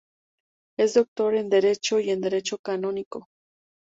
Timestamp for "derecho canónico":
2.21-3.27